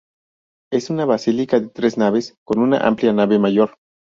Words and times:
Es 0.73 0.89
una 0.89 1.05
basílica 1.05 1.59
de 1.59 1.67
tres 1.69 1.95
naves 1.95 2.33
con 2.43 2.57
una 2.57 2.77
amplia 2.87 3.13
nave 3.13 3.37
mayor. 3.37 3.75